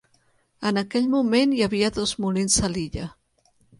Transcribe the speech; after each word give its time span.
En 0.69 0.79
aquell 0.81 1.11
moment 1.11 1.53
hi 1.57 1.61
havia 1.67 1.91
dos 1.99 2.15
molins 2.25 2.57
a 2.69 2.71
l'illa. 2.77 3.07